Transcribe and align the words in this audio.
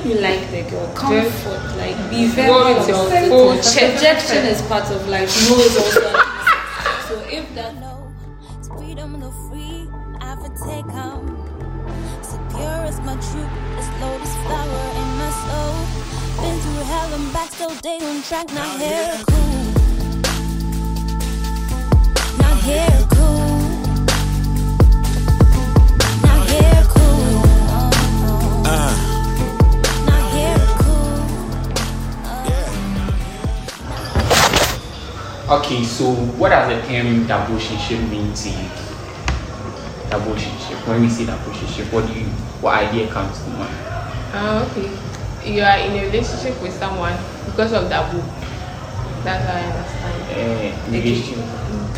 when 0.00 0.16
you 0.16 0.20
like 0.20 0.50
the 0.50 0.62
girl, 0.70 0.92
comfort, 0.94 1.76
like 1.76 1.96
be 2.10 2.26
very 2.28 2.48
Go 2.48 2.78
with 2.78 2.88
your 2.88 2.96
comfortable. 2.96 3.62
full 3.62 4.46
is 4.46 4.62
part 4.62 4.90
of 4.90 5.08
life. 5.08 5.28
No 5.48 5.56
is 5.58 5.76
also. 5.76 6.00
so 7.08 7.20
if 7.28 7.54
that 7.54 7.74
know 7.80 8.12
it's 8.58 8.68
freedom 8.68 9.20
the 9.20 9.30
free 9.48 9.88
I 10.20 10.34
would 10.34 10.56
take 10.56 10.86
home. 10.86 11.36
Secure 12.22 12.84
as 12.88 13.00
my 13.00 13.14
truth, 13.14 13.52
as 13.78 13.88
lotus 14.00 14.34
flower 14.44 14.86
in 15.00 15.08
my 15.20 15.30
soul. 15.46 15.76
Been 16.40 16.60
through 16.60 16.84
hell 16.84 17.14
and 17.14 17.32
back, 17.32 17.50
still 17.50 17.74
day 17.76 17.98
on 18.00 18.22
track, 18.22 18.52
not 18.54 18.80
here 18.80 19.22
cool. 19.26 19.50
Not 22.38 22.56
here 22.62 23.09
Okay, 35.50 35.82
so 35.82 36.14
what 36.38 36.50
does 36.50 36.70
the 36.70 36.78
term 36.86 37.26
dabotionship 37.26 37.98
mean 38.08 38.32
to 38.38 38.48
you? 38.50 38.70
Dabotionship. 40.06 40.78
When 40.86 41.02
we 41.02 41.08
say 41.10 41.24
dabotionship, 41.24 41.90
what 41.92 42.06
do 42.06 42.14
you, 42.14 42.26
what 42.62 42.78
idea 42.78 43.10
comes 43.10 43.36
to 43.42 43.50
mind? 43.58 43.74
Ah, 44.30 44.62
okay. 44.70 44.86
You 45.42 45.62
are 45.66 45.74
in 45.82 45.98
a 45.98 46.06
relationship 46.06 46.54
with 46.62 46.72
someone 46.78 47.18
because 47.46 47.72
of 47.72 47.88
that 47.88 48.12
book. 48.14 48.22
That's 49.26 49.42
how 49.42 49.58
I 49.58 49.66
understand. 49.66 50.22
Uh, 50.30 50.70
relationship. 50.86 51.42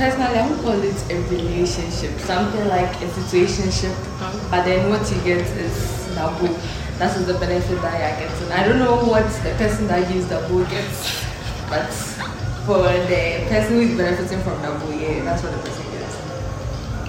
Personally, 0.01 0.39
I 0.41 0.49
would 0.49 0.61
call 0.65 0.81
it 0.81 0.97
a 1.13 1.17
relationship, 1.29 2.17
something 2.25 2.67
like 2.69 2.89
a 3.05 3.09
situationship. 3.21 3.93
But 4.49 4.65
then 4.65 4.89
what 4.89 5.05
you 5.13 5.21
get 5.29 5.45
is 5.61 5.77
Dabo. 6.17 6.49
That 6.97 7.15
is 7.21 7.27
the 7.27 7.35
benefit 7.35 7.83
that 7.83 8.01
I 8.01 8.19
get. 8.19 8.33
And 8.49 8.53
I 8.55 8.67
don't 8.67 8.79
know 8.79 8.97
what 9.05 9.29
the 9.45 9.53
person 9.61 9.89
that 9.89 10.09
gives 10.09 10.25
Dabo 10.33 10.65
gets, 10.71 11.21
but 11.69 11.93
for 12.65 12.83
the 12.83 13.45
person 13.49 13.75
who 13.75 13.81
is 13.81 13.97
benefiting 13.97 14.41
from 14.43 14.55
Dabo, 14.63 14.87
yeah, 15.01 15.25
that's 15.25 15.43
what 15.43 15.53
the 15.53 15.59
person 15.59 15.85
gets. 15.91 16.15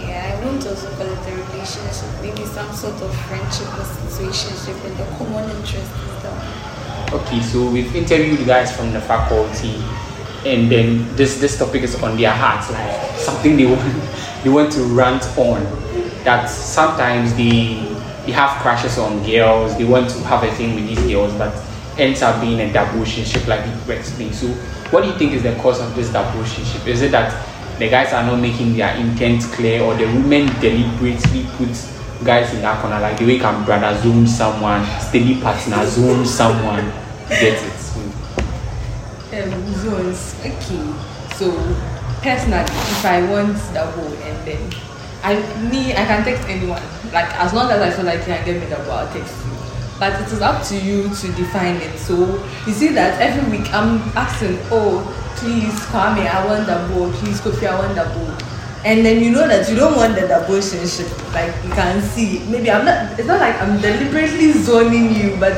Yeah, 0.02 0.34
I 0.34 0.46
won't 0.46 0.66
also 0.66 0.90
call 0.96 1.06
it 1.06 1.28
a 1.28 1.32
relationship. 1.54 2.10
Maybe 2.22 2.44
some 2.46 2.74
sort 2.74 3.00
of 3.02 3.14
friendship 3.28 3.68
or 3.78 3.86
situationship, 3.86 4.82
but 4.82 4.98
the 4.98 5.06
common 5.18 5.50
interest 5.58 5.92
is 5.94 6.24
that. 6.24 7.14
Okay, 7.14 7.42
so 7.42 7.70
we've 7.70 7.96
interviewed 7.96 8.46
guys 8.48 8.76
from 8.76 8.92
the 8.94 9.02
faculty, 9.02 9.76
and 10.46 10.72
then 10.72 11.16
this 11.16 11.40
this 11.40 11.60
topic 11.60 11.84
is 11.84 12.02
on 12.02 12.18
their 12.18 12.32
hearts, 12.32 12.72
like 12.72 13.20
something 13.20 13.56
they 13.56 13.66
want 13.74 13.94
they 14.44 14.50
want 14.50 14.72
to 14.74 14.84
rant 14.96 15.24
on. 15.38 15.62
That 16.24 16.48
sometimes 16.50 17.36
they 17.36 17.94
they 18.26 18.32
have 18.32 18.60
crushes 18.62 18.98
on 18.98 19.24
girls, 19.24 19.78
they 19.78 19.86
want 19.86 20.10
to 20.10 20.20
have 20.24 20.44
a 20.44 20.52
thing 20.56 20.74
with 20.74 20.88
these 20.88 21.12
girls, 21.12 21.34
but 21.34 21.54
ends 21.98 22.24
up 22.24 22.42
being 22.42 22.60
a 22.62 22.74
double 22.74 23.00
relationship, 23.00 23.46
like 23.48 23.64
you 23.68 23.94
explained. 23.94 24.34
So, 24.34 24.48
what 24.94 25.02
do 25.02 25.10
you 25.10 25.18
think 25.18 25.34
is 25.34 25.42
the 25.42 25.56
cause 25.56 25.82
of 25.82 25.96
this 25.96 26.10
relationship? 26.14 26.86
Is 26.86 27.02
it 27.02 27.12
that 27.12 27.34
the 27.80 27.90
guys 27.90 28.14
are 28.14 28.24
not 28.24 28.40
making 28.40 28.78
their 28.78 28.96
intent 28.96 29.42
clear, 29.52 29.82
or 29.82 29.96
the 29.96 30.06
women 30.06 30.46
deliberately 30.62 31.48
put 31.58 31.74
guys 32.24 32.54
in 32.54 32.62
that 32.62 32.80
corner, 32.80 33.00
like 33.00 33.18
the 33.18 33.26
way 33.26 33.40
can 33.40 33.66
brother 33.66 34.00
zoom 34.04 34.28
someone, 34.28 34.86
steady 35.02 35.42
partner 35.42 35.84
zoom 35.88 36.24
someone, 36.24 36.86
get 37.28 37.58
it? 37.58 37.74
Um, 39.34 39.74
zones. 39.74 40.36
Okay. 40.46 40.86
So 41.38 41.50
personally, 42.22 42.62
if 42.62 43.04
I 43.04 43.26
want 43.28 43.58
Dabo 43.74 44.06
and 44.22 44.48
then 44.48 44.62
I 45.24 45.42
me 45.72 45.94
I 45.94 46.06
can 46.06 46.24
text 46.24 46.48
anyone. 46.48 46.84
Like 47.12 47.34
as 47.40 47.52
long 47.52 47.72
as 47.72 47.82
I 47.82 47.90
feel 47.90 48.06
like 48.06 48.20
you 48.20 48.26
can 48.26 48.46
get 48.46 48.62
me 48.62 48.68
Dabo, 48.68 48.92
I'll 48.92 49.12
text 49.12 49.34
you. 49.44 49.63
But 50.04 50.20
it 50.20 50.34
is 50.34 50.42
up 50.42 50.62
to 50.68 50.76
you 50.76 51.08
to 51.08 51.32
define 51.32 51.78
it. 51.78 51.98
So 51.98 52.44
you 52.68 52.74
see 52.74 52.90
that 52.90 53.22
every 53.24 53.48
week 53.48 53.72
I'm 53.72 54.04
asking, 54.20 54.60
oh 54.68 55.00
please 55.40 55.72
Kwame, 55.88 56.28
I 56.28 56.44
want 56.44 56.68
Dabo, 56.68 57.08
please 57.24 57.40
Kofi, 57.40 57.72
I 57.72 57.80
want 57.80 57.96
Dabo. 57.96 58.20
And 58.84 59.06
then 59.06 59.24
you 59.24 59.32
know 59.32 59.48
that 59.48 59.70
you 59.70 59.78
don't 59.78 59.96
want 59.96 60.16
the 60.20 60.28
double 60.28 60.60
relationship. 60.60 61.08
Like 61.32 61.56
you 61.64 61.72
can 61.72 62.02
see, 62.02 62.44
maybe 62.52 62.70
I'm 62.70 62.84
not. 62.84 63.18
It's 63.18 63.30
not 63.30 63.40
like 63.40 63.56
I'm 63.62 63.80
deliberately 63.80 64.52
zoning 64.52 65.16
you, 65.16 65.38
but 65.40 65.56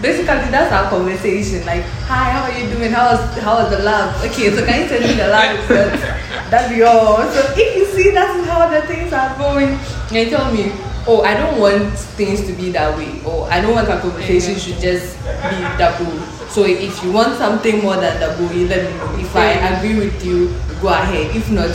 basically 0.00 0.46
that's 0.54 0.70
our 0.70 0.88
conversation. 0.90 1.66
Like, 1.66 1.82
hi, 2.06 2.30
how 2.30 2.46
are 2.46 2.54
you 2.54 2.70
doing? 2.70 2.92
How 2.92 3.10
was 3.10 3.38
how 3.42 3.58
was 3.58 3.68
the 3.74 3.82
lab? 3.82 4.14
Okay, 4.30 4.54
so 4.54 4.62
can 4.64 4.78
you 4.78 4.86
tell 4.86 5.02
me 5.02 5.14
the 5.18 5.26
lab 5.26 5.58
results? 5.58 6.06
That'd 6.54 6.70
be 6.70 6.84
all. 6.84 7.18
So 7.34 7.42
if 7.58 7.74
you 7.74 7.86
see 7.98 8.14
that's 8.14 8.46
how 8.46 8.70
the 8.70 8.80
things 8.86 9.12
are 9.12 9.34
going, 9.34 9.74
and 9.74 10.14
you 10.14 10.30
tell 10.30 10.54
me, 10.54 10.70
oh, 11.08 11.22
I 11.22 11.34
don't 11.34 11.58
want 11.58 11.98
things 12.20 12.46
to 12.46 12.52
be 12.52 12.70
that 12.72 12.96
way, 12.96 13.20
or 13.24 13.50
I 13.50 13.60
don't 13.60 13.74
want 13.74 13.88
our 13.88 13.98
conversation 14.00 14.58
should 14.60 14.78
just 14.78 15.16
be 15.24 15.58
double. 15.80 16.20
So 16.52 16.64
if 16.64 17.02
you 17.02 17.12
want 17.12 17.36
something 17.36 17.80
more 17.82 17.96
than 17.96 18.20
double, 18.20 18.52
you 18.52 18.68
let 18.68 18.84
me 18.84 18.96
know. 18.98 19.18
If 19.18 19.34
I 19.34 19.52
agree 19.76 19.98
with 19.98 20.24
you, 20.24 20.54
go 20.80 20.88
ahead. 20.88 21.34
If 21.34 21.50
not, 21.50 21.72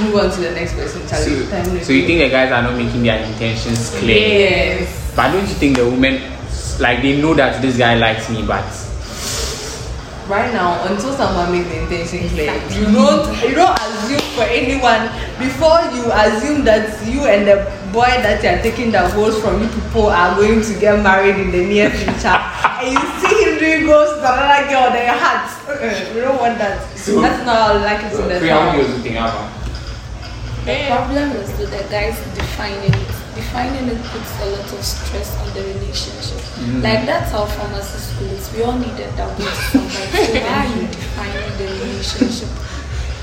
move 0.00 0.16
on 0.16 0.30
to 0.32 0.40
the 0.40 0.52
next 0.52 0.74
person. 0.74 1.06
Charlie. 1.06 1.44
So, 1.44 1.62
to 1.62 1.84
so 1.84 1.92
you 1.92 2.06
think 2.06 2.20
the 2.20 2.30
guys 2.30 2.50
are 2.50 2.62
not 2.62 2.76
making 2.76 3.02
their 3.02 3.22
intentions 3.22 3.90
clear? 3.98 4.16
Yes. 4.16 5.12
But 5.14 5.32
don't 5.32 5.46
you 5.46 5.54
think 5.54 5.76
the 5.76 5.84
women, 5.84 6.22
like 6.80 7.02
they 7.02 7.20
know 7.20 7.34
that 7.34 7.60
this 7.60 7.76
guy 7.76 7.96
likes 7.96 8.30
me, 8.30 8.44
but 8.46 8.64
right 10.30 10.52
now 10.54 10.78
until 10.86 11.12
someone 11.12 11.50
makes 11.50 11.66
the 11.68 11.82
intention 11.82 12.28
clear. 12.30 12.54
You 12.70 12.86
don't 12.94 13.26
you 13.42 13.54
don't 13.58 13.74
assume 13.82 14.22
for 14.38 14.46
anyone. 14.46 15.10
Before 15.42 15.82
you 15.90 16.06
assume 16.14 16.64
that 16.64 16.94
you 17.06 17.26
and 17.26 17.42
the 17.50 17.66
boy 17.92 18.06
that 18.22 18.38
you 18.42 18.48
are 18.54 18.62
taking 18.62 18.92
the 18.92 19.02
votes 19.18 19.42
from 19.42 19.60
you 19.60 19.68
people 19.68 20.06
are 20.06 20.36
going 20.36 20.62
to 20.62 20.72
get 20.78 21.02
married 21.02 21.36
in 21.36 21.50
the 21.50 21.66
near 21.66 21.90
future. 21.90 22.38
And 22.80 22.94
you 22.94 23.02
see 23.20 23.34
him 23.44 23.58
doing 23.58 23.86
goals 23.86 24.14
with 24.14 24.24
another 24.24 24.70
girl 24.70 24.88
then 24.94 25.04
your 25.10 25.18
heart 25.18 25.50
uh, 25.66 26.14
we 26.14 26.20
don't 26.22 26.38
want 26.38 26.56
that. 26.58 26.78
So- 26.96 27.20
that's 27.20 27.44
not 27.44 27.56
how 27.56 27.74
I 27.74 27.82
like 27.82 28.04
it 28.06 28.14
in 28.14 28.28
the 28.28 28.54
how 28.54 28.72
do 28.72 28.78
you 28.78 28.98
think 29.02 29.16
about? 29.18 29.50
The 30.64 30.86
problem 30.86 31.30
is 31.42 31.48
with 31.58 31.70
the 31.74 31.82
guys 31.90 32.14
defining 32.36 32.94
it. 32.94 33.19
Defining 33.34 33.88
it 33.88 34.02
puts 34.10 34.40
a 34.42 34.46
lot 34.46 34.72
of 34.72 34.84
stress 34.84 35.38
on 35.38 35.54
the 35.54 35.62
relationship. 35.62 36.42
Mm. 36.58 36.82
Like 36.82 37.06
that's 37.06 37.30
how 37.30 37.46
pharmacy 37.46 37.98
school 37.98 38.28
is. 38.28 38.52
We 38.52 38.62
all 38.62 38.78
need 38.78 38.98
a 38.98 39.10
double 39.16 39.36
to 39.36 39.54
survive. 39.70 40.10
So 40.10 40.34
why 40.34 40.66
are 40.66 40.76
you 40.76 40.86
defining 40.88 41.58
the 41.58 41.66
relationship? 41.84 42.48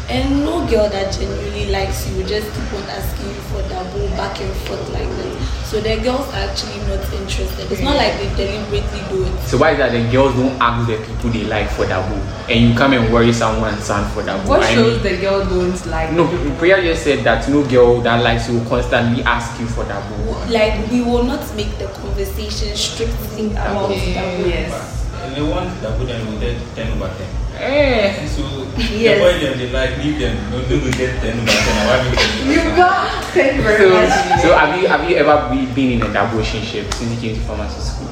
And 0.09 0.39
no 0.45 0.65
girl 0.67 0.87
that 0.89 1.11
genuinely 1.13 1.69
likes 1.69 2.07
you 2.07 2.17
will 2.17 2.27
just 2.27 2.47
keep 2.55 2.73
on 2.73 2.83
asking 2.87 3.27
you 3.27 3.41
for 3.51 3.61
double 3.67 4.07
back 4.15 4.39
and 4.39 4.55
forth 4.63 4.89
like 4.93 5.09
that. 5.09 5.56
So 5.67 5.81
the 5.81 5.97
girls 5.99 6.23
are 6.31 6.47
actually 6.47 6.79
not 6.87 7.03
interested. 7.11 7.69
It's 7.69 7.81
not 7.81 7.97
like 7.97 8.15
they 8.19 8.29
deliberately 8.39 9.01
do 9.11 9.25
it. 9.27 9.39
So 9.43 9.57
why 9.57 9.71
is 9.71 9.79
that 9.79 9.91
the 9.91 10.09
girls 10.09 10.33
don't 10.35 10.55
ask 10.61 10.87
the 10.87 10.95
people 10.95 11.29
they 11.29 11.43
like 11.43 11.67
for 11.71 11.85
that 11.85 12.07
boo, 12.07 12.15
and 12.47 12.69
you 12.71 12.73
come 12.73 12.93
and 12.93 13.11
worry 13.11 13.33
someone's 13.33 13.83
son 13.83 14.09
for 14.11 14.23
that 14.23 14.41
boo? 14.45 14.49
what 14.51 14.63
I 14.63 14.73
shows 14.73 15.03
mean, 15.03 15.15
the 15.15 15.19
girl 15.21 15.43
don't 15.43 15.85
like 15.87 16.13
no, 16.13 16.23
Priya 16.57 16.81
just 16.81 17.03
said 17.03 17.25
that 17.25 17.49
no 17.49 17.67
girl 17.67 17.99
that 18.01 18.23
likes 18.23 18.47
you 18.47 18.59
will 18.59 18.65
constantly 18.69 19.23
ask 19.23 19.59
you 19.59 19.67
for 19.67 19.83
that 19.83 19.99
boo. 20.07 20.31
Like 20.53 20.89
we 20.89 21.01
will 21.03 21.23
not 21.23 21.43
make 21.57 21.77
the 21.77 21.87
conversation 21.99 22.71
strictly 22.77 23.51
about 23.51 23.91
Okay. 23.91 24.13
double. 24.13 24.47
yes 24.47 24.71
And 25.21 25.35
they 25.35 25.41
want 25.43 25.67
double 25.81 26.05
them 26.05 26.25
will 26.31 26.39
get 26.39 26.55
10 26.75 26.93
over 26.95 27.11
10. 27.11 27.46
Eh. 27.59 28.27
So, 28.27 28.43
Yes. 28.77 29.17
the 29.17 29.23
boy 29.25 29.33
them 29.41 29.57
they 29.57 29.69
like, 29.73 29.97
leave 30.05 30.19
them, 30.21 30.37
no, 30.51 30.61
they 30.61 30.77
will 30.77 30.91
get 30.93 31.17
10 31.17 31.33
over 31.33 31.49
10. 31.49 31.65
Now, 31.65 31.87
why 31.89 31.97
make 32.05 32.13
them 32.13 32.51
you 32.51 32.61
got 32.77 33.09
thank 33.33 33.55
you 33.57 33.63
very 33.65 33.77
So, 33.81 33.89
much 33.89 34.41
so 34.41 34.47
have 34.53 34.77
you 34.79 34.85
have 34.87 35.09
you 35.09 35.15
ever 35.17 35.49
been 35.73 35.97
in 35.97 36.01
a 36.05 36.13
double 36.13 36.37
relationship 36.37 36.93
since 36.93 37.09
you 37.09 37.19
came 37.19 37.35
to 37.41 37.43
pharmacy 37.49 37.81
school? 37.81 38.09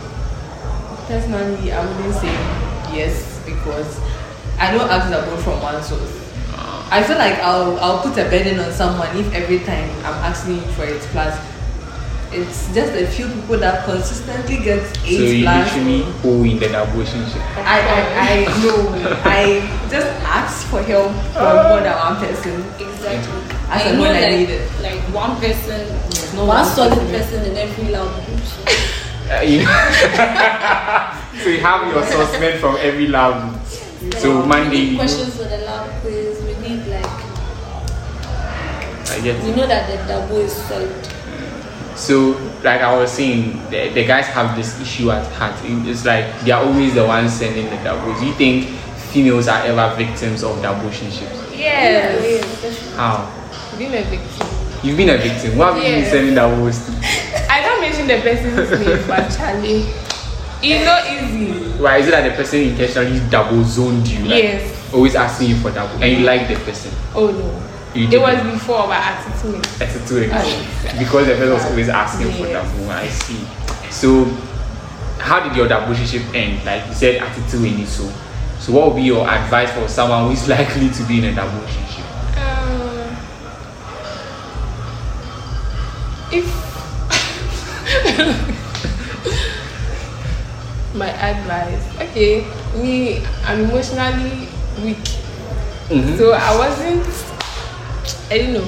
Personally, 1.05 1.69
I 1.71 1.85
wouldn't 1.85 2.15
say 2.17 2.33
yes 2.97 3.39
because 3.45 4.01
I 4.57 4.71
don't 4.73 4.89
ask 4.89 5.05
the 5.13 5.21
both 5.29 5.43
from 5.45 5.61
one 5.61 5.77
source. 5.83 6.25
I 6.89 7.01
feel 7.03 7.17
like 7.17 7.37
I'll 7.45 7.77
I'll 7.79 8.01
put 8.01 8.17
a 8.17 8.25
burden 8.29 8.57
on 8.59 8.71
someone 8.73 9.09
if 9.17 9.29
every 9.33 9.59
time 9.59 9.89
I'm 10.01 10.17
asking 10.25 10.61
for 10.73 10.85
it. 10.85 11.01
Plus, 11.13 11.33
it's 12.35 12.67
just 12.73 12.93
a 12.93 13.07
few 13.07 13.27
people 13.29 13.57
that 13.59 13.85
consistently 13.85 14.57
get 14.57 14.83
eight 15.07 15.17
So 15.17 15.23
eight 15.23 15.37
you 15.39 15.43
plus. 15.45 15.71
literally 15.75 16.01
owe 16.23 16.43
in 16.43 16.59
the 16.59 16.67
double 16.69 16.93
relationship. 16.99 17.41
I 17.63 17.77
I 17.79 17.99
I 18.19 18.33
know 18.61 18.79
I 19.23 19.41
just 19.89 20.07
ask 20.27 20.67
for 20.67 20.81
help 20.83 21.11
from 21.33 21.55
more 21.69 21.81
than 21.81 21.95
one 21.95 22.15
person. 22.19 22.59
Exactly. 22.79 23.39
As 23.71 23.81
I 23.81 23.89
and 23.89 23.97
know 23.97 24.03
when 24.03 24.15
I 24.15 24.21
like, 24.21 24.31
need 24.39 24.49
it. 24.49 24.63
like 24.83 24.99
one 25.15 25.33
person, 25.39 25.79
no 26.35 26.45
one 26.45 26.59
one 26.61 26.65
solid 26.65 26.93
person. 26.99 27.11
person 27.15 27.39
in 27.51 27.55
every 27.57 27.87
lab 27.95 28.09
group. 28.25 28.43
Uh, 29.25 29.41
you 29.41 29.65
so 31.41 31.49
you 31.49 31.59
have 31.61 31.81
your 31.91 32.03
suspect 32.05 32.59
from 32.59 32.75
every 32.77 33.07
lab. 33.07 33.55
So 34.21 34.41
we 34.41 34.47
Monday, 34.47 34.69
need 34.93 34.97
questions 34.99 35.35
for 35.35 35.45
the 35.49 35.57
lab 35.65 35.89
quiz. 36.01 36.37
We 36.45 36.53
need 36.61 36.85
like 36.87 37.09
I 39.09 39.19
get 39.23 39.41
we 39.43 39.51
know 39.55 39.65
that 39.67 39.89
the 39.89 39.97
double 40.07 40.37
is 40.37 40.53
solid. 40.67 40.93
So, 41.95 42.31
like 42.63 42.81
I 42.81 42.95
was 42.97 43.11
saying, 43.11 43.53
the, 43.69 43.89
the 43.89 44.05
guys 44.05 44.27
have 44.27 44.55
this 44.55 44.79
issue 44.81 45.11
at 45.11 45.25
heart. 45.33 45.55
It's 45.63 46.05
like 46.05 46.25
they 46.41 46.51
are 46.51 46.63
always 46.63 46.93
the 46.93 47.05
ones 47.05 47.33
sending 47.33 47.69
the 47.69 47.77
doubles. 47.83 48.21
You 48.21 48.33
think 48.33 48.67
females 49.11 49.47
are 49.47 49.63
ever 49.65 49.95
victims 49.95 50.43
of 50.43 50.61
double 50.61 50.81
relationships? 50.81 51.31
Yes. 51.55 52.95
How? 52.95 53.31
Being 53.77 53.93
a 53.93 54.03
victim. 54.03 54.47
You've 54.83 54.97
been 54.97 55.09
a 55.09 55.17
victim. 55.17 55.57
What 55.57 55.75
have 55.75 55.83
you 55.83 56.01
been 56.01 56.05
sending 56.11 56.35
doubles 56.35 56.85
to? 56.85 56.91
I 57.49 57.61
don't 57.61 57.81
mention 57.81 58.07
the 58.07 58.19
person's 58.21 58.69
name, 58.85 59.07
but 59.07 59.29
Charlie, 59.35 59.85
It's 60.61 60.85
not 60.85 61.05
easy. 61.09 61.53
Why 61.81 61.97
is 61.97 62.07
it 62.07 62.11
that 62.11 62.29
the 62.29 62.35
person 62.35 62.59
intentionally 62.59 63.21
double 63.29 63.63
zoned 63.63 64.07
you? 64.07 64.25
Like, 64.25 64.43
Yes. 64.43 64.93
Always 64.93 65.15
asking 65.15 65.49
you 65.49 65.55
for 65.57 65.71
double, 65.71 66.01
and 66.03 66.11
you 66.11 66.25
like 66.25 66.47
the 66.47 66.55
person. 66.63 66.91
Oh 67.13 67.31
no. 67.31 67.74
It 67.95 68.19
was 68.19 68.43
before, 68.51 68.87
but 68.87 68.97
attitude. 68.99 69.65
attitude 69.81 70.29
Oh. 70.33 70.95
because 70.99 71.27
the 71.27 71.35
person 71.35 71.53
was 71.53 71.65
always 71.65 71.87
asking 71.89 72.31
for 72.33 72.45
that 72.47 72.53
double. 72.65 72.89
I 72.91 73.07
see. 73.07 73.39
So, 73.89 74.25
how 75.17 75.39
did 75.39 75.55
your 75.55 75.67
double 75.69 75.93
relationship 75.93 76.33
end? 76.35 76.65
Like 76.65 76.85
you 76.87 76.93
said, 76.93 77.21
attitude 77.23 77.63
in 77.63 77.79
it. 77.79 77.87
So, 77.87 78.11
so 78.59 78.73
what 78.73 78.87
would 78.87 78.95
be 78.97 79.03
your 79.03 79.25
advice 79.29 79.71
for 79.71 79.87
someone 79.87 80.25
who 80.25 80.31
is 80.31 80.45
likely 80.49 80.89
to 80.89 81.03
be 81.03 81.19
in 81.19 81.25
a 81.25 81.33
double 81.35 81.57
relationship? 81.59 82.05
Um, 82.35 83.15
if 86.33 86.45
my 90.95 91.09
advice, 91.09 91.83
okay, 92.09 92.45
me, 92.75 93.23
I'm 93.45 93.61
emotionally 93.69 94.47
weak, 94.83 94.97
Mhm. 95.89 96.17
so 96.17 96.33
I 96.33 96.55
wasn't. 96.57 97.05
I 98.31 98.37
don't 98.37 98.53
know. 98.53 98.67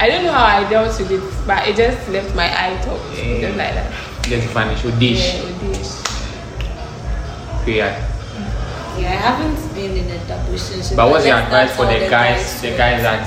I 0.00 0.08
don't 0.08 0.24
know 0.24 0.32
how 0.32 0.44
I 0.46 0.68
dealt 0.68 0.98
with 0.98 1.10
it, 1.10 1.22
but 1.46 1.66
it 1.68 1.76
just 1.76 2.08
left 2.08 2.34
my 2.34 2.46
eye 2.50 2.76
top, 2.82 2.98
Yeah. 3.16 3.40
just 3.40 3.56
like 3.56 3.74
that. 3.74 3.92
Just 4.24 4.46
vanish 4.48 4.84
or 4.84 4.90
dish. 4.98 5.34
Yeah, 5.34 5.42
it 5.42 5.60
did. 5.60 5.86
Yeah. 7.66 8.10
Yeah, 8.98 9.10
I 9.10 9.16
haven't 9.16 9.74
been 9.74 9.96
in 9.96 10.10
a 10.10 10.18
double 10.28 10.44
relationship. 10.52 10.96
But 10.96 11.10
what's 11.10 11.26
your 11.26 11.36
advice 11.36 11.74
for 11.76 11.84
how 11.86 11.92
the 11.92 12.08
guys? 12.08 12.60
The 12.62 12.76
guys 12.76 13.02
that 13.02 13.26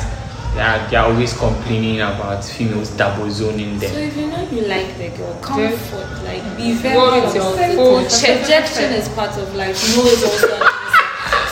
they 0.55 0.61
are, 0.61 0.89
they 0.89 0.95
are 0.97 1.11
always 1.11 1.33
complaining 1.37 1.99
about 2.01 2.43
females 2.43 2.89
double 2.91 3.29
zoning 3.29 3.77
them. 3.79 3.91
So 3.91 3.97
if 3.99 4.15
you 4.15 4.27
know 4.27 4.47
you 4.49 4.61
like 4.67 4.97
the 4.97 5.09
girl, 5.17 5.33
Just 5.33 5.43
comfort, 5.43 6.23
like 6.23 6.43
be 6.57 6.73
very 6.73 6.95
go 6.95 7.21
with 7.25 7.33
comfortable. 7.35 7.99
full 7.99 8.03
chest. 8.03 8.41
Rejection 8.47 8.93
is 8.93 9.09
part 9.09 9.35
of 9.37 9.53
life. 9.55 9.75
No 9.95 10.03
is 10.05 10.23
also 10.23 10.55
an 10.55 10.61
answer. 10.61 10.86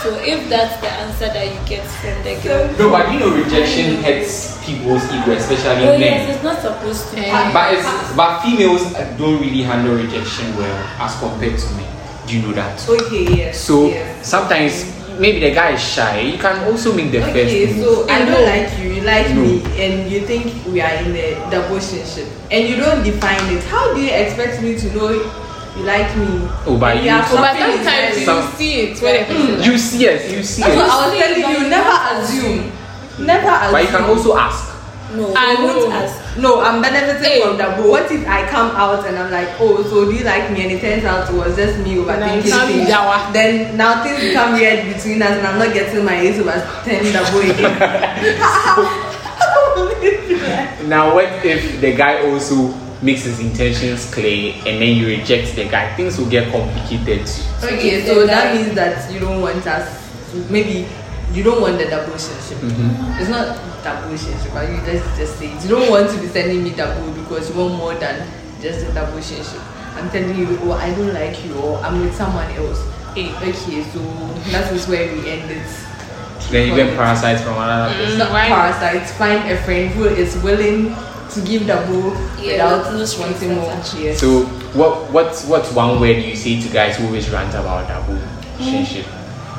So 0.06 0.14
if 0.22 0.48
that's 0.54 0.78
the 0.82 0.90
answer 1.02 1.26
that 1.34 1.50
you 1.50 1.58
get 1.66 1.82
from 1.98 2.14
the 2.22 2.38
girl, 2.46 2.70
No, 2.78 2.92
but 2.94 3.10
you 3.12 3.18
know 3.18 3.34
rejection 3.34 4.04
hurts 4.06 4.54
people's 4.64 5.02
ego, 5.10 5.34
especially 5.34 5.82
oh 5.82 5.98
men. 5.98 6.02
yes, 6.02 6.36
it's 6.36 6.44
not 6.46 6.62
supposed 6.62 7.10
to. 7.10 7.18
Eh. 7.18 7.26
happen. 7.26 7.54
But 7.58 7.74
it's, 7.74 7.90
but 8.14 8.42
females 8.46 8.86
don't 9.18 9.42
really 9.42 9.64
handle 9.66 9.96
rejection 9.98 10.56
well 10.62 10.78
as 11.02 11.18
compared 11.18 11.58
to 11.58 11.68
men. 11.74 11.90
Do 12.30 12.38
you 12.38 12.46
know 12.46 12.54
that? 12.54 12.78
Okay, 12.88 13.50
yes. 13.50 13.58
So 13.60 13.90
yes. 13.90 14.06
sometimes 14.30 14.86
maybe 15.18 15.40
the 15.42 15.58
guy 15.58 15.74
is 15.74 15.82
shy. 15.82 16.22
You 16.22 16.38
can 16.38 16.54
also 16.70 16.94
make 16.94 17.10
the 17.10 17.26
Okay, 17.26 17.66
first 17.66 17.78
move. 17.82 18.06
so 18.06 18.10
I 18.10 18.26
don't 18.30 18.46
like 18.46 18.70
you, 18.78 18.94
you 18.94 19.02
like 19.02 19.30
No. 19.34 19.42
me, 19.42 19.66
and 19.82 20.06
you 20.12 20.22
think 20.30 20.54
we 20.70 20.82
are 20.86 20.94
in 21.02 21.18
a 21.18 21.34
double 21.50 21.82
relationship, 21.82 22.30
and 22.54 22.70
you 22.70 22.78
don't 22.78 23.02
define 23.02 23.42
it. 23.58 23.64
How 23.74 23.90
do 23.94 24.02
you 24.06 24.14
expect 24.14 24.62
me 24.62 24.78
to 24.78 24.88
know 24.94 25.10
you 25.78 25.84
like 25.84 26.16
me? 26.18 26.48
Oh, 26.66 26.78
but 26.80 26.98
And 26.98 27.06
you- 27.06 27.12
are 27.12 27.26
so- 27.26 27.36
But 27.38 27.58
sometimes 27.58 28.20
you 28.20 28.26
Some- 28.26 28.52
see 28.58 28.74
it 28.82 29.02
when 29.02 29.26
hmm. 29.26 29.32
a 29.32 29.36
person 29.36 29.64
You 29.72 29.78
see 29.78 30.06
it, 30.08 30.32
you 30.32 30.44
see 30.44 30.62
That's 30.62 30.76
what 30.76 30.86
it. 30.86 30.92
I 30.92 31.08
was 31.08 31.18
telling 31.20 31.40
you. 31.52 31.70
Never 31.70 31.90
you 31.92 32.24
assume. 32.24 32.72
Never 33.20 33.50
assume. 33.50 33.72
But 33.72 33.82
you 33.84 33.90
can 33.90 34.04
also 34.04 34.38
ask. 34.38 34.72
no, 35.16 35.34
I 35.36 35.56
I 35.58 35.64
won't 35.64 35.94
ask. 35.94 36.16
No, 36.38 36.60
I'm 36.62 36.82
benefiting 36.82 37.24
Hey. 37.24 37.42
from 37.42 37.58
that. 37.58 37.78
But 37.78 37.88
what 37.88 38.12
if 38.12 38.28
I 38.28 38.44
come 38.50 38.72
out 38.76 39.08
and 39.08 39.18
I'm 39.18 39.32
like, 39.32 39.48
oh, 39.60 39.82
so 39.84 40.04
do 40.06 40.12
you 40.12 40.24
like 40.26 40.52
me? 40.52 40.64
And 40.64 40.72
it 40.74 40.82
turns 40.82 41.06
out 41.06 41.30
it 41.30 41.36
was 41.36 41.56
just 41.56 41.78
me 41.80 41.96
overthinking 41.96 42.44
you 42.44 42.52
can't 42.52 42.68
be 42.68 42.84
things. 42.84 43.34
Then 43.34 43.78
now 43.78 44.04
things 44.04 44.20
become 44.20 44.54
weird 44.54 44.94
between 44.94 45.22
us, 45.22 45.38
and 45.38 45.48
I'm 45.48 45.58
not 45.60 45.74
getting 45.74 46.04
my 46.04 46.20
ace 46.20 46.40
over 46.40 46.60
ten 46.84 47.04
double 47.14 47.40
again. 47.40 47.72
Now, 50.86 51.16
what 51.16 51.26
if 51.46 51.82
the 51.82 51.96
guy 51.96 52.30
also 52.30 52.70
makes 53.02 53.24
his 53.24 53.40
intentions 53.40 54.12
clear 54.14 54.54
and 54.66 54.82
then 54.82 54.96
you 54.96 55.08
reject 55.08 55.56
the 55.56 55.66
guy? 55.66 55.96
Things 55.96 56.18
will 56.18 56.30
get 56.30 56.52
complicated. 56.52 57.28
okay, 57.64 58.06
so 58.06 58.26
that 58.26 58.56
means 58.56 58.76
that 58.76 59.12
you 59.12 59.20
don't 59.20 59.42
want 59.42 59.66
us. 59.68 60.04
To, 60.32 60.38
maybe 60.52 60.88
you 61.34 61.44
don't 61.44 61.62
want 61.62 61.78
the 61.78 61.86
double 61.86 62.14
relationship. 62.14 62.58
Mm-hmm. 62.60 63.20
It's 63.22 63.30
not 63.30 63.58
double 63.84 64.08
relationship, 64.08 64.54
but 64.54 64.70
you 64.70 64.78
just 64.86 65.06
just 65.18 65.38
say 65.38 65.52
it. 65.52 65.64
You 65.64 65.70
don't 65.70 65.90
want 65.90 66.10
to 66.10 66.18
be 66.20 66.28
sending 66.28 66.64
me 66.64 66.72
double 66.72 67.12
because 67.24 67.50
you 67.50 67.56
want 67.60 67.76
more 67.76 67.94
than 67.96 68.28
just 68.62 68.86
a 68.86 68.94
double 68.94 69.14
relationship. 69.14 69.62
I'm 69.96 70.10
telling 70.10 70.38
you, 70.38 70.60
oh, 70.64 70.74
I 70.74 70.94
don't 70.94 71.14
like 71.14 71.44
you, 71.46 71.56
or 71.56 71.80
I'm 71.80 72.02
with 72.02 72.14
someone 72.16 72.50
else. 72.60 72.84
Hey, 73.16 73.32
okay, 73.38 73.84
so 73.84 74.00
that 74.52 74.72
is 74.74 74.88
where 74.88 75.08
we 75.14 75.30
end 75.30 75.50
it. 75.50 75.68
Then 76.52 76.68
you 76.70 76.76
get 76.76 76.96
parasites 76.98 77.42
from 77.42 77.54
another 77.56 77.94
person. 77.94 78.10
It's 78.10 78.18
not 78.20 78.32
Why- 78.32 78.48
parasites. 78.48 79.12
Find 79.14 79.50
a 79.50 79.58
friend 79.64 79.90
who 79.92 80.06
is 80.06 80.38
willing 80.44 80.96
to 81.34 81.42
give 81.42 81.68
double 81.68 82.14
Yeah, 82.40 82.52
without 82.70 82.92
with 82.92 83.00
no 83.00 83.06
strings 83.06 83.42
wanting 83.42 83.56
more. 83.56 83.72
Yes. 83.98 84.20
So, 84.20 84.46
what 84.74 85.10
what 85.12 85.34
what 85.48 85.66
one 85.74 86.00
word 86.00 86.18
you 86.24 86.36
say 86.36 86.62
to 86.62 86.68
guys 86.70 86.98
who 86.98 87.06
always 87.08 87.30
rant 87.30 87.54
about 87.54 87.88
double 87.88 88.20
relationship? 88.60 89.06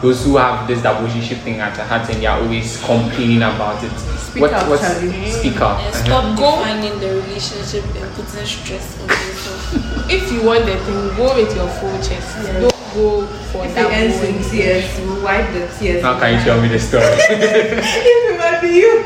Those 0.02 0.24
who 0.24 0.36
have 0.36 0.68
this 0.68 0.82
double 0.82 1.02
relationship 1.08 1.38
thing 1.38 1.58
at 1.60 1.76
heart 1.76 2.08
and 2.10 2.20
they 2.22 2.26
are 2.26 2.40
always 2.40 2.76
complaining 2.84 3.38
about 3.42 3.82
it. 3.82 3.90
Speak 4.20 4.42
what 4.42 4.52
up, 4.52 4.68
what's 4.68 4.82
Charlie. 4.82 5.30
speak 5.30 5.60
up? 5.60 5.80
And 5.80 5.94
Uh-huh. 5.94 6.04
stop 6.04 6.36
defining 6.36 7.00
the 7.00 7.08
relationship 7.24 7.84
and 7.96 8.12
putting 8.14 8.44
stress 8.46 9.00
on 9.00 9.08
yourself. 9.08 10.10
if 10.10 10.30
you 10.30 10.42
want 10.42 10.66
the 10.66 10.76
thing, 10.84 11.16
go 11.16 11.34
with 11.34 11.56
your 11.56 11.68
full 11.80 11.96
chest. 12.04 12.36
Yes. 12.44 12.60
Don't 12.60 12.94
go 12.94 13.26
for 13.50 13.64
if 13.64 13.74
that 13.74 13.86
it 13.90 13.92
ends 13.96 14.20
in 14.22 14.36
tears, 14.50 14.84
we'll 15.00 15.22
wipe 15.24 15.50
the 15.54 15.66
tears. 15.78 16.02
How 16.02 16.18
can 16.20 16.34
you 16.38 16.40
tell 16.44 16.60
me 16.60 16.68
the 16.68 16.78
story? 16.78 17.02
if 17.30 18.30
it 18.30 18.38
might 18.38 18.60
be 18.60 18.68
you 18.76 19.04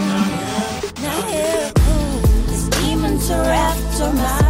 na 1.03 1.15
here 1.31 1.73
cool. 1.75 2.21
These 2.49 2.69
demons 2.69 3.31
are 3.31 3.53
after 3.53 4.13
my 4.13 4.42